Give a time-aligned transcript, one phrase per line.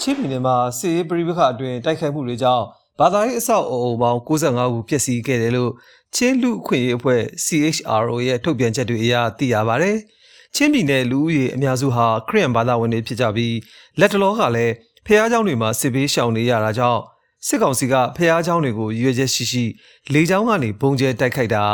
[0.00, 2.64] ချင်းပြည်နယ်မှာစစ်ရေးပရိပခအတွင်းတိုက်ခိုက်မှုတွေကြောင့်
[2.98, 5.72] ဘာသာရေးအဆောက်အအုံပေါင်း65ခုပျက်စီးခဲ့တယ်လို့
[6.14, 9.92] ချင်းလူအခွင့်အရေးအဖွဲ့ CHRO ရဲ့ထုတ်ပြန်ချက်တွေအရသိရပါဗျ။
[10.56, 13.56] ချင်းပြည်နယ်လူဦးရေအများစုဟာခရစ်ယာန်ဘာသာဝင်တွေဖြစ်ကြပြီး
[14.00, 14.74] လက်တလောကလည်း
[15.06, 17.00] ဖះเจ้าတွေမှာစစ်ဘေးရှောင်နေရတာကြောင့်
[17.46, 19.64] စစ်ကောင်စီကဖះเจ้าတွေကိုရွေချက်ရှိရှိ
[20.12, 21.64] လေကြောင်းကနေဘုံကျဲတိုက်ခိုက်တာ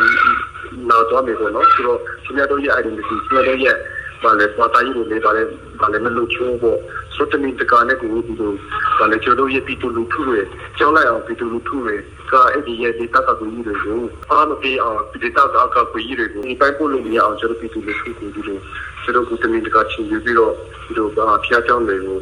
[0.90, 3.76] နောက်တော့မြေပေါ့နော်ဆိုတော့ကျွန်တော်ရဲ့ identity ကျွန်တော်ရဲ့
[4.24, 5.44] ဘာလဲဘာသာရေးတွေဘာလဲ
[5.82, 6.80] ဘာလဲမလို့ချိုးပေါ့
[7.16, 8.54] ဆိုတော့ဒီတကားနဲ့ကိုဒီလို
[9.00, 10.40] ဘာလဲကျွန်တော်ရဲ့ပြည်သူလူထုတွေ
[10.78, 11.96] ကြောင်းလိုက်အောင်ပြည်သူလူထုတွေ
[12.32, 14.02] ကအဲ့ဒီရဲ့ data ကကိုကြီးတွေကို
[14.32, 18.58] အားမပေးအောင် data ကကကိုကြီးတွေကိုဒီပိုင်းပို့လို့မရအောင်ကျွန်တော်ပြည်သူလူထုကိုဒီလို
[19.04, 20.54] ကျွန်တော်ကိုတမင်တကာချင်းပြီးတော့
[20.86, 22.18] ဒီလိုဘာဖျားကြောင်းတွေကို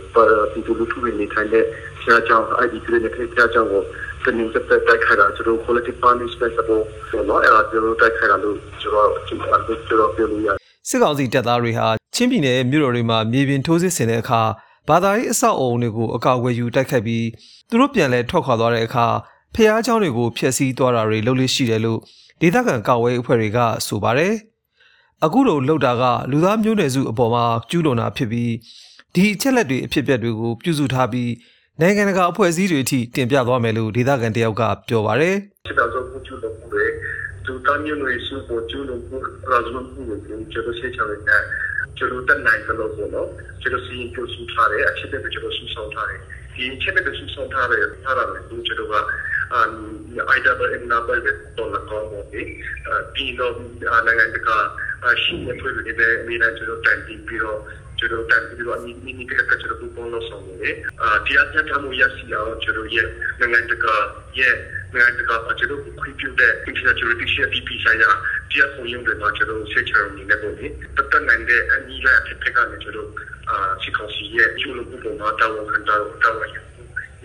[0.52, 1.66] ပြည်သူလူထုတွေနေထိုင်တဲ့
[2.02, 3.84] ဖျားကြောင်း ID တွေနဲ့ဖျားကြောင်းကို
[4.26, 6.68] တမင်တက်တက်ခိုင်တာကျွန်တော် collective punishment ပေါ့
[7.30, 9.40] နော်အဲ့ဒါကျွန်တော်တိုက်ခိုင်တာလို့ကျွန်တော်ကျွန်
[10.00, 10.50] တော်ပြောလို့ရ
[10.89, 14.43] စစ်ကောင်စီတပ်သားတွေဟာချင်းပြည်နယ်ရဲ့မြို့တော်တွေမှာမြေပြင်ထိုးစစ်ဆင်တဲ့အခါ
[14.89, 17.27] ဘာသာရေးအဆောက်အအုံတွေကိုအကာအကွယ်ယူတိုက်ခတ်ပြီး
[17.69, 19.07] သူတို့ပြန်လဲထွက်ခွာသွားတဲ့အခါ
[19.55, 22.01] ဖျားเจ้าတွေကိုဖျက်ဆီးသွားတာတွေလုပ်လို့ရှိတယ်လို့
[22.41, 24.35] ဒေသခံကာဝေးအဖွဲ့တွေကဆိုပါတယ်။
[25.25, 28.53] အခုလိုလှုပ်တာကလူသားမျိုးနွယ်စုအပေါ်မှာကျူးလွန်တာဖြစ်ပြီး
[29.15, 31.31] ဒီအချက်လက်တွေအဖြစ်အပျက်တွေကိုပြုစုထားပြီး
[31.81, 36.85] နိုင်ငံတကာအဖွဲ့အစည်းတွေအထိတင်ပြသွားမယ်လို့ဒေသခံတယောက်ကပြောပါတယ်။ စစ်တော်ဆုံးမှုကျူးလွန်မှုတွေ
[37.48, 39.18] သူတမ်းမျိုးတွေစုပေါ်ကျူးလွန်မှု
[39.52, 40.18] ရာဇဝတ်မှုတွေ
[40.52, 41.44] ကျွန်တော်ဆက်ချင်တယ်
[41.98, 43.30] ကျွန်တော်တက်နိုင်တယ်လို့ပေါ့နော်
[43.62, 46.22] ကျွန်တော်စီရင်ကျူးစုထားတယ်အချက်တွေကျွန်တော်စုဆောင်ထားတယ်
[46.56, 48.96] ဒီအချက်တွေစုဆောင်ထားတယ်ထားတာလည်းကျွန်တော်က
[49.54, 49.62] အာ
[50.38, 51.18] IW in number
[51.58, 52.48] တော့လာကောင်းတယ်
[53.16, 53.54] ဒီတော့
[54.06, 54.58] နိုင်ငံတကာ
[55.24, 57.60] ရှိနေဖွဲ့တွေပဲအများကြီးကျွန်တော်တန်ပြီးတော့
[58.00, 63.08] ကျွန်တော်တန်ပြီးတော့အနည်းနည်းကကျွန်တော်ပုံလို့ဆောင်တယ်အာတရားမျှတမှုရရှိအောင်ကျွန်တော်ရဲ့
[63.40, 63.96] နိုင်ငံတကာ
[64.40, 64.56] ရဲ့
[64.94, 67.48] နိုင်ငံတကာကျွန်တော်ခွင့်ပြုတဲ့ international jurisdiction
[67.84, 68.12] ဆိုင်ရာ
[68.52, 70.68] တရားခွင့်ရုံးတွေမှာကျွန်တော်ဆက်ချောင်းနေတယ်ပေါ့လေ
[71.12, 73.10] တတ်နိုင်တဲ့အနည်းငယ်ဖြစ်ဖြစ်ကနေကျွန်တော်
[73.50, 76.40] အာစီကောင်စီရဲ့ကျူလို့ပုံမှာတောင်းခံတောင်းတောင်း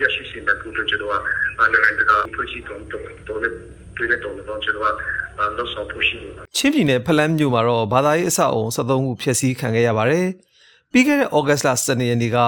[0.01, 1.15] ရရှိစေတဲ့ကုသကျွန်တော်က
[1.73, 3.53] နိုင်ငံတကာဖွဲ့စည်းတော်တော်တော်လေး
[3.97, 4.93] တွေ့တဲ့တော်တော်ကျွန်တော်
[5.37, 10.27] ကတော့ဆောက်ဖို့ရှိတယ်ချင်းပြည်နယ်ဖလန်းမြို့မှာတော့ဘာသာရေးအဆောက်အုံ73ခုဖျက်ဆီးခံခဲ့ရပါတယ်။
[10.91, 12.39] ပြီးခဲ့တဲ့ဩဂတ်စ်လ12ရက်နေ့က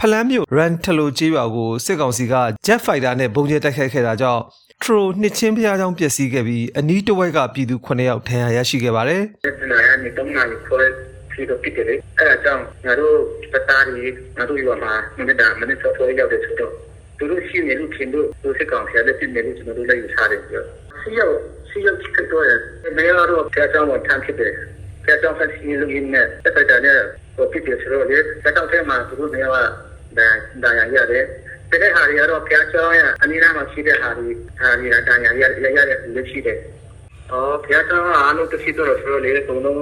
[0.00, 2.34] ဖလန်းမြို့ရန်ထလိုကျေးရွာကိုစစ်ကောင်စီက
[2.66, 4.42] Jet Fighter နဲ့ပုံကျဲတိုက်ခိုက်ခဲ့တာကြောင့်
[4.82, 9.22] ထရိုနှစ်ချင်းဖျားချောင်းပျက်စီးခဲ့ပြီးအနီးတစ်ဝက်ကပြည်သူ9ယောက်ဒဏ်ရာရရှိခဲ့ပါတယ်။
[9.70, 10.84] နာရနေတော့နာရီခွဲ
[11.30, 13.16] ပြီးတော့ပြစ်တယ်။အဲအကြောင်းငါတို့
[13.52, 14.04] ပတားရီ
[14.38, 16.72] ငါတို့ရွာမှာမနေ့ကမနေ့စောစောရောက်တဲ့ဆိုတော့
[17.18, 20.64] သူတို့ရှိနေလို့ခင်တို့သူစစ်ကောင်ဆရာလက်ပြနေလို့ကျွန်တော်တို့လည်းယူထားတယ်ပြော။
[21.00, 21.34] စီရောက်
[21.70, 22.46] စီရောက်ချစ်တော့
[22.96, 24.52] မေယာတော့ဖျားချောင်းကိုထမ်းဖြစ်တယ်။
[25.04, 26.80] ဖျားချောင်းဖက်စီလူရင်းနဲ့တက်တက်
[27.36, 29.48] တဲ့ဟိုပြစ်တယ်ဆိုတော့လေတက်တော့ထဲမှာသူတို့နေရာ
[30.16, 30.20] က
[30.62, 31.24] ဒါရရတယ်။
[31.82, 34.28] တဲ့ဟာတွေကတော့ဖျားချောင်းရအနည်းနာမှာရှိတဲ့ဟာတွေ
[34.60, 35.78] ဟာတွေဒါရရရရ
[36.14, 36.58] လက်ရှိတယ်။
[37.32, 39.76] အော်ဖျားချောင်းအားလုံးတစ်စီတော့ဆိုတော့လေအကုန်လုံး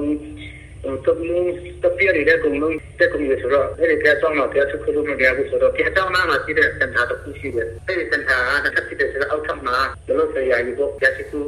[1.05, 1.47] တမန်
[1.83, 9.77] တပြည့်ရတဲ့ကုန်လုံးတက်ကုန်ရဆိုတော့အဲ့ဒီဖျားချောင်းမှာဖျားချခုလို့မရဘူးဆိုတော့ဖျားချောင်းမှာရှိတဲ့စင်တာတစ်ခုရှိတယ်။အဲ့ဒီစင်တာကတစ်ဖြစ်တဲ့ဆိုတော့အောက်ထပ်မှာ
[10.07, 11.41] ဘလို့ဆရာကြီးကဖျားချခု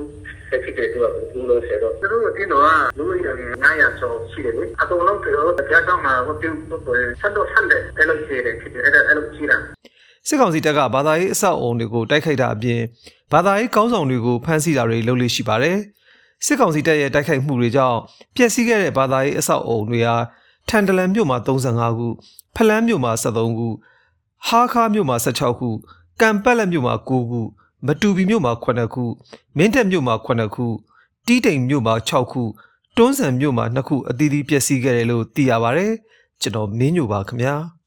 [0.49, 2.62] ဆက်ဖြစ်တဲ့သူကဘူးလို့ဆိုတော့သူတို့တင်းတော့
[2.99, 3.34] လူရည်
[3.65, 9.59] 900ကျော်ရှိတယ်လေအကုန်လုံးပြောဖျားချောင်းမှာဟိုပြုတ်ပို့ဆက်တော့ဆက်တယ်အဲ့လိုရှိတယ်ဖြစ်တယ်အဲ့ဒါအဲ့လိုရှိတာ
[10.28, 12.81] စစ်ကောင်စီတပ်ကဘာသာရေးအဆောက်အုံတွေကိုတိုက်ခိုက်တာအပြင်
[13.33, 15.77] ဘာသာရေးကောင်းဆောင်တွေကိုဖမ်းဆီးတာတွေလုပ်လို့ရှိပါတယ်။
[16.44, 17.99] စစ်ကောင်စီတပ်ရဲ့တိုက်ခိုက်မှုတွေကြောင့်
[18.37, 20.16] ပျက်စီးခဲ့တဲ့ဘာသာရေးအဆောက်အုံတွေဟာ
[20.69, 22.09] ထန်တလန်မြို့မှာ35ခု၊
[22.56, 23.69] ဖလန်းမြို့မှာ73ခု၊
[24.47, 25.71] ဟားခါးမြို့မှာ16ခု၊
[26.21, 27.41] ကံပက်လက်မြို့မှာ9ခု၊
[27.87, 29.05] မတူပီမြို့မှာ9ခု၊
[29.56, 30.67] မင်းတပ်မြို့မှာ9ခု၊
[31.27, 32.43] တီးတိမ်မြို့မှာ6ခု၊
[32.97, 35.93] တွန်းဆန်မြို့မှာ2ခုအသီးသီးပျက်စီးခဲ့တယ်လို့သိရပါတယ်။
[36.41, 37.55] ကျွန်တော်မင်းညိုပါခင်ဗျာ။